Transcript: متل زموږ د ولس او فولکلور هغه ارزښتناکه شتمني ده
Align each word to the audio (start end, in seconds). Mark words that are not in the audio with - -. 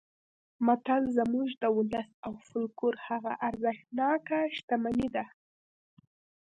متل 0.65 1.03
زموږ 1.17 1.49
د 1.61 1.63
ولس 1.77 2.09
او 2.25 2.33
فولکلور 2.45 2.95
هغه 3.07 3.31
ارزښتناکه 3.47 4.39
شتمني 4.57 5.07
ده 5.15 5.25